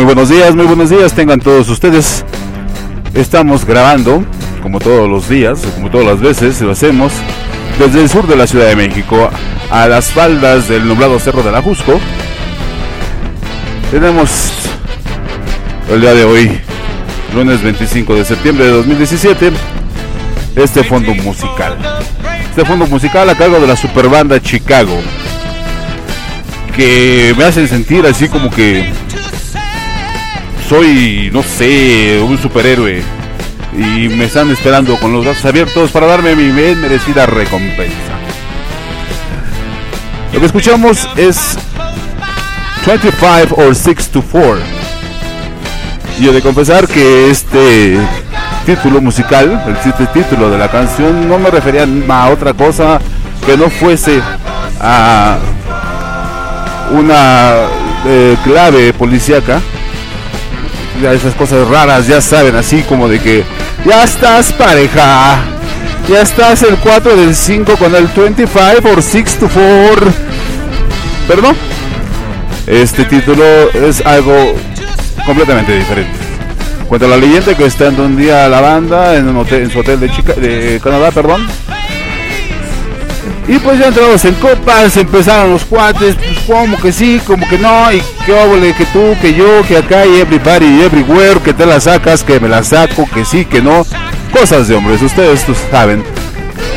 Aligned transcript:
Muy 0.00 0.06
buenos 0.06 0.30
días, 0.30 0.54
muy 0.54 0.64
buenos 0.64 0.88
días, 0.88 1.12
tengan 1.12 1.40
todos 1.40 1.68
ustedes. 1.68 2.24
Estamos 3.12 3.66
grabando, 3.66 4.24
como 4.62 4.78
todos 4.78 5.06
los 5.06 5.28
días, 5.28 5.60
como 5.74 5.90
todas 5.90 6.06
las 6.06 6.20
veces 6.20 6.58
lo 6.62 6.70
hacemos, 6.70 7.12
desde 7.78 8.00
el 8.00 8.08
sur 8.08 8.26
de 8.26 8.34
la 8.34 8.46
Ciudad 8.46 8.68
de 8.68 8.76
México, 8.76 9.28
a 9.70 9.86
las 9.88 10.06
faldas 10.06 10.68
del 10.68 10.88
nublado 10.88 11.18
Cerro 11.18 11.42
de 11.42 11.52
la 11.52 11.60
Jusco. 11.60 12.00
Tenemos 13.90 14.30
el 15.90 16.00
día 16.00 16.14
de 16.14 16.24
hoy, 16.24 16.58
lunes 17.34 17.62
25 17.62 18.14
de 18.14 18.24
septiembre 18.24 18.64
de 18.64 18.70
2017, 18.70 19.52
este 20.56 20.82
fondo 20.82 21.14
musical. 21.14 21.76
Este 22.48 22.64
fondo 22.64 22.86
musical 22.86 23.28
a 23.28 23.34
cargo 23.34 23.60
de 23.60 23.66
la 23.66 23.76
superbanda 23.76 24.40
Chicago, 24.40 24.98
que 26.74 27.34
me 27.36 27.44
hacen 27.44 27.68
sentir 27.68 28.06
así 28.06 28.28
como 28.28 28.48
que 28.48 28.90
soy, 30.70 31.30
no 31.32 31.42
sé, 31.42 32.20
un 32.24 32.38
superhéroe 32.38 33.02
y 33.76 34.08
me 34.08 34.26
están 34.26 34.52
esperando 34.52 34.96
con 35.00 35.12
los 35.12 35.24
brazos 35.24 35.44
abiertos 35.46 35.90
para 35.90 36.06
darme 36.06 36.36
mi 36.36 36.48
bien 36.48 36.80
merecida 36.80 37.26
recompensa. 37.26 37.96
Lo 40.32 40.38
que 40.38 40.46
escuchamos 40.46 41.08
es 41.16 41.58
25 42.86 43.56
or 43.56 43.74
6 43.74 44.08
to 44.10 44.22
4. 44.22 44.58
Y 46.20 46.28
he 46.28 46.32
de 46.32 46.40
confesar 46.40 46.86
que 46.86 47.30
este 47.30 47.98
título 48.64 49.00
musical, 49.00 49.64
el 49.66 50.06
título 50.12 50.50
de 50.50 50.58
la 50.58 50.70
canción, 50.70 51.28
no 51.28 51.36
me 51.40 51.50
refería 51.50 51.84
a 52.10 52.28
otra 52.28 52.54
cosa 52.54 53.00
que 53.44 53.56
no 53.56 53.68
fuese 53.70 54.22
a 54.80 55.36
una 56.92 57.54
eh, 58.06 58.36
clave 58.44 58.92
policíaca 58.92 59.60
esas 61.08 61.34
cosas 61.34 61.66
raras, 61.68 62.06
ya 62.06 62.20
saben, 62.20 62.54
así 62.56 62.82
como 62.82 63.08
de 63.08 63.18
que 63.18 63.44
ya 63.84 64.04
estás 64.04 64.52
pareja, 64.52 65.38
ya 66.08 66.22
estás 66.22 66.62
el 66.62 66.76
4 66.76 67.16
del 67.16 67.34
5 67.34 67.76
con 67.76 67.94
el 67.94 68.06
25 68.06 68.88
or 68.88 69.02
6 69.02 69.38
to 69.38 69.48
4. 69.48 70.12
Pero 71.26 71.42
no, 71.42 71.54
este 72.66 73.04
título 73.04 73.44
es 73.72 74.04
algo 74.04 74.34
completamente 75.24 75.76
diferente. 75.76 76.18
Cuenta 76.88 77.06
la 77.06 77.16
leyenda 77.16 77.54
que 77.54 77.64
estando 77.64 78.04
un 78.04 78.16
día 78.16 78.48
la 78.48 78.60
banda 78.60 79.16
en, 79.16 79.28
un 79.28 79.36
hotel, 79.36 79.62
en 79.62 79.70
su 79.70 79.78
hotel 79.78 80.00
de, 80.00 80.10
Chica, 80.10 80.32
de 80.34 80.80
Canadá, 80.82 81.12
perdón, 81.12 81.46
y 83.48 83.58
pues 83.58 83.78
ya 83.78 83.88
entramos 83.88 84.24
en 84.24 84.34
copas, 84.34 84.96
empezaron 84.96 85.50
los 85.50 85.64
cuates, 85.64 86.14
pues 86.14 86.38
como 86.46 86.76
que 86.76 86.92
sí, 86.92 87.20
como 87.26 87.48
que 87.48 87.58
no, 87.58 87.92
y 87.92 88.02
qué 88.24 88.32
óvole, 88.32 88.74
que 88.74 88.84
tú, 88.86 89.16
que 89.20 89.34
yo, 89.34 89.62
que 89.66 89.78
acá 89.78 90.06
y 90.06 90.20
everybody, 90.20 90.82
everywhere, 90.82 91.40
que 91.40 91.52
te 91.52 91.66
la 91.66 91.80
sacas, 91.80 92.22
que 92.22 92.38
me 92.38 92.48
la 92.48 92.62
saco, 92.62 93.08
que 93.12 93.24
sí, 93.24 93.44
que 93.44 93.60
no. 93.60 93.84
Cosas 94.32 94.68
de 94.68 94.76
hombres, 94.76 95.02
ustedes 95.02 95.44
saben. 95.70 96.04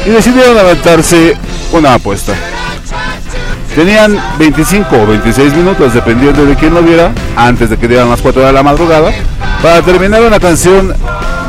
Y 0.06 0.10
decidieron 0.10 0.58
aventarse 0.58 1.38
una 1.72 1.94
apuesta. 1.96 2.34
Tenían 3.76 4.20
25 4.40 4.96
o 4.96 5.06
26 5.06 5.54
minutos, 5.54 5.94
dependiendo 5.94 6.46
de 6.46 6.56
quién 6.56 6.74
lo 6.74 6.82
viera, 6.82 7.12
antes 7.36 7.70
de 7.70 7.78
que 7.78 7.88
dieran 7.88 8.10
las 8.10 8.22
4 8.22 8.46
de 8.46 8.54
la 8.54 8.64
madrugada, 8.64 9.12
para 9.62 9.82
terminar 9.82 10.22
una 10.22 10.40
canción 10.40 10.94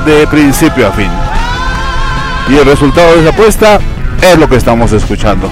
de 0.05 0.27
principio 0.27 0.89
a 0.89 0.93
fin. 0.93 1.11
Y 2.49 2.57
el 2.57 2.67
resultado 2.67 3.15
de 3.15 3.21
esa 3.21 3.31
apuesta 3.31 3.81
es 4.23 4.39
lo 4.39 4.49
que 4.49 4.57
estamos 4.57 4.93
escuchando. 4.93 5.51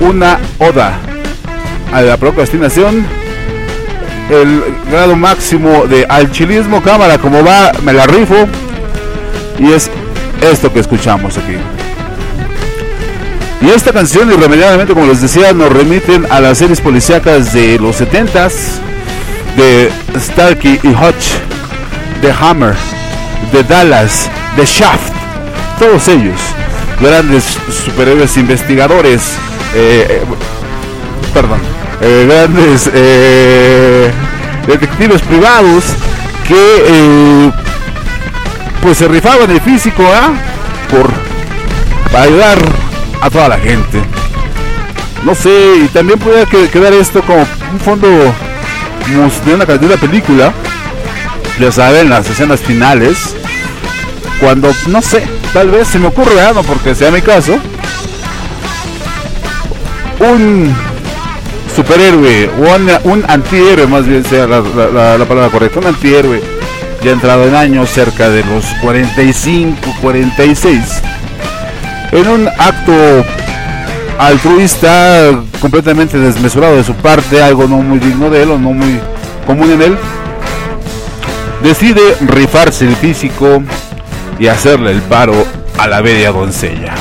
Una 0.00 0.38
oda 0.58 0.98
a 1.92 2.02
la 2.02 2.16
procrastinación, 2.16 3.04
el 4.30 4.62
grado 4.90 5.16
máximo 5.16 5.86
de 5.86 6.06
alchilismo, 6.08 6.82
cámara, 6.82 7.18
como 7.18 7.44
va, 7.44 7.72
me 7.82 7.92
la 7.92 8.06
rifo. 8.06 8.46
Y 9.58 9.72
es 9.72 9.90
esto 10.40 10.72
que 10.72 10.80
escuchamos 10.80 11.36
aquí. 11.38 11.56
Y 13.60 13.70
esta 13.70 13.92
canción, 13.92 14.32
irremediablemente, 14.32 14.92
como 14.92 15.06
les 15.06 15.20
decía, 15.20 15.52
nos 15.52 15.72
remiten 15.72 16.26
a 16.30 16.40
las 16.40 16.58
series 16.58 16.80
policíacas 16.80 17.52
de 17.52 17.78
los 17.78 18.00
70s, 18.00 18.80
de 19.56 19.90
Starkey 20.18 20.80
y 20.82 20.88
Hutch, 20.88 21.34
de 22.20 22.32
Hammer, 22.32 22.74
de 23.52 23.62
Dallas, 23.62 24.28
de 24.56 24.66
Shaft, 24.66 25.12
todos 25.78 26.08
ellos 26.08 26.40
grandes 27.02 27.58
superhéroes 27.84 28.36
investigadores, 28.36 29.34
eh, 29.74 30.06
eh, 30.08 30.22
perdón, 31.34 31.60
eh, 32.00 32.26
grandes 32.28 32.84
detectives 34.66 35.20
privados 35.22 35.84
que 36.46 37.52
pues 38.80 38.98
se 38.98 39.08
rifaban 39.08 39.50
el 39.50 39.60
físico 39.60 40.04
¿ah? 40.06 40.32
por 40.90 41.10
ayudar 42.18 42.58
a 43.20 43.30
toda 43.30 43.48
la 43.48 43.58
gente. 43.58 44.00
No 45.24 45.34
sé, 45.34 45.84
y 45.84 45.88
también 45.88 46.18
puede 46.18 46.46
quedar 46.68 46.92
esto 46.92 47.22
como 47.22 47.46
un 47.72 47.80
fondo 47.80 48.08
de 48.08 49.54
una, 49.54 49.64
de 49.64 49.86
una 49.86 49.96
película. 49.96 50.52
Ya 51.60 51.70
saben, 51.70 52.08
las 52.10 52.28
escenas 52.28 52.60
finales. 52.60 53.36
Cuando, 54.40 54.72
no 54.88 55.00
sé, 55.00 55.22
tal 55.52 55.70
vez 55.70 55.88
se 55.88 55.98
me 55.98 56.08
ocurre 56.08 56.40
algo 56.40 56.62
porque 56.62 56.94
sea 56.94 57.10
mi 57.10 57.20
caso, 57.20 57.58
un 60.20 60.74
superhéroe 61.74 62.50
o 62.58 63.08
un, 63.08 63.24
antihéroe, 63.28 63.86
más 63.86 64.06
bien 64.06 64.24
sea 64.24 64.46
la, 64.46 64.62
palabra 65.26 65.50
correcta, 65.50 65.80
un 65.80 65.86
antihéroe 65.86 66.42
ya 67.02 67.10
entrado 67.10 67.46
en 67.46 67.54
años, 67.54 67.90
cerca 67.90 68.28
de 68.28 68.44
los 68.44 68.64
45, 68.80 69.76
46, 70.00 71.02
en 72.12 72.28
un 72.28 72.48
acto 72.48 72.92
altruista 74.18 75.42
completamente 75.60 76.18
desmesurado 76.18 76.76
de 76.76 76.84
su 76.84 76.94
parte, 76.94 77.42
algo 77.42 77.66
no 77.66 77.78
muy 77.78 77.98
digno 77.98 78.30
de 78.30 78.44
él 78.44 78.50
o 78.52 78.58
no 78.58 78.72
muy 78.72 79.00
común 79.46 79.72
en 79.72 79.82
él, 79.82 79.98
decide 81.62 82.16
rifarse 82.20 82.86
el 82.86 82.94
físico 82.96 83.62
y 84.38 84.46
hacerle 84.46 84.92
el 84.92 85.02
paro 85.02 85.46
a 85.78 85.86
la 85.86 86.00
bella 86.00 86.32
doncella. 86.32 86.94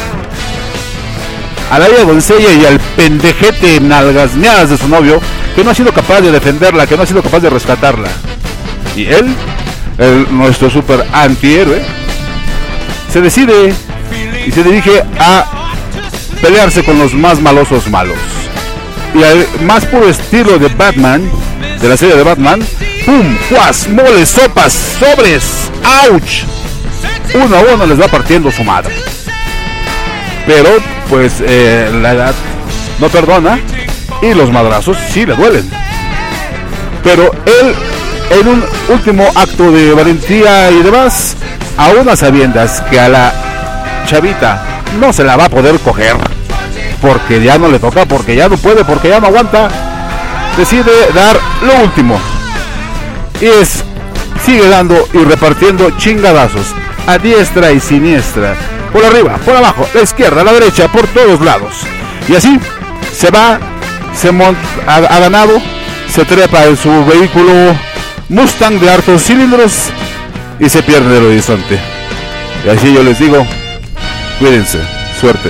A 1.71 1.79
la 1.79 1.87
bella 1.87 2.03
doncella 2.03 2.51
y 2.51 2.65
al 2.65 2.79
pendejete 2.95 3.79
nalgasmeadas 3.79 4.71
de 4.71 4.77
su 4.77 4.87
novio 4.87 5.19
que 5.55 5.63
no 5.63 5.71
ha 5.71 5.75
sido 5.75 5.91
capaz 5.93 6.21
de 6.21 6.31
defenderla, 6.31 6.87
que 6.87 6.97
no 6.97 7.03
ha 7.03 7.05
sido 7.05 7.21
capaz 7.21 7.39
de 7.39 7.49
rescatarla. 7.49 8.09
Y 8.95 9.05
él, 9.05 9.35
nuestro 10.31 10.69
super 10.69 11.05
antihéroe, 11.13 11.81
se 13.11 13.21
decide 13.21 13.73
y 14.45 14.51
se 14.51 14.63
dirige 14.63 15.03
a 15.19 15.45
pelearse 16.41 16.83
con 16.83 16.97
los 16.97 17.13
más 17.13 17.41
malosos 17.41 17.87
malos. 17.89 18.17
Y 19.13 19.23
al 19.23 19.45
más 19.65 19.85
puro 19.85 20.07
estilo 20.07 20.57
de 20.57 20.67
Batman, 20.69 21.29
de 21.81 21.89
la 21.89 21.97
serie 21.97 22.15
de 22.15 22.23
Batman, 22.23 22.61
¡pum! 23.05 23.37
¡Juas! 23.49 23.87
¡Moles! 23.89 24.29
¡Sopas! 24.29 24.73
¡Sobres! 24.99 25.43
¡Auch! 25.83 26.60
Uno 27.33 27.55
a 27.55 27.73
uno 27.73 27.85
les 27.85 27.99
va 27.99 28.07
partiendo 28.07 28.51
su 28.51 28.63
madre. 28.63 28.95
Pero 30.45 30.69
pues 31.09 31.35
eh, 31.41 31.89
la 32.01 32.11
edad 32.13 32.35
no 32.99 33.09
perdona 33.09 33.59
y 34.21 34.33
los 34.33 34.51
madrazos 34.51 34.97
sí 35.11 35.25
le 35.25 35.35
duelen. 35.35 35.69
Pero 37.03 37.31
él 37.45 37.75
en 38.31 38.47
un 38.47 38.63
último 38.89 39.27
acto 39.35 39.71
de 39.71 39.93
valentía 39.93 40.71
y 40.71 40.81
demás, 40.81 41.35
a 41.77 41.89
unas 41.89 42.19
sabiendas 42.19 42.81
que 42.89 42.99
a 42.99 43.09
la 43.09 43.33
chavita 44.05 44.63
no 44.99 45.11
se 45.11 45.23
la 45.23 45.35
va 45.35 45.45
a 45.45 45.49
poder 45.49 45.79
coger, 45.79 46.15
porque 47.01 47.41
ya 47.43 47.57
no 47.57 47.67
le 47.67 47.79
toca, 47.79 48.05
porque 48.05 48.35
ya 48.35 48.47
no 48.47 48.57
puede, 48.57 48.85
porque 48.85 49.09
ya 49.09 49.19
no 49.19 49.27
aguanta, 49.27 49.69
decide 50.57 50.91
dar 51.13 51.37
lo 51.61 51.83
último. 51.83 52.19
Y 53.41 53.47
es, 53.47 53.83
sigue 54.43 54.67
dando 54.67 55.07
y 55.13 55.19
repartiendo 55.19 55.91
chingadazos 55.97 56.67
a 57.07 57.17
diestra 57.17 57.71
y 57.71 57.79
siniestra, 57.79 58.55
por 58.91 59.03
arriba, 59.03 59.37
por 59.45 59.55
abajo, 59.55 59.87
la 59.93 60.01
izquierda, 60.01 60.43
la 60.43 60.53
derecha, 60.53 60.87
por 60.87 61.07
todos 61.07 61.41
lados. 61.41 61.73
Y 62.27 62.35
así 62.35 62.59
se 63.13 63.31
va, 63.31 63.59
se 64.15 64.31
monta, 64.31 64.61
ha, 64.87 65.19
ganado, 65.19 65.61
se 66.13 66.25
trepa 66.25 66.65
en 66.65 66.77
su 66.77 67.05
vehículo 67.05 67.75
Mustang 68.29 68.79
de 68.79 68.91
hartos 68.91 69.23
cilindros 69.23 69.89
y 70.59 70.69
se 70.69 70.83
pierde 70.83 71.17
el 71.17 71.25
horizonte. 71.25 71.79
Y 72.65 72.69
así 72.69 72.93
yo 72.93 73.03
les 73.03 73.19
digo, 73.19 73.45
cuídense, 74.39 74.79
suerte 75.19 75.49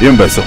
y 0.00 0.06
un 0.06 0.16
beso. 0.16 0.42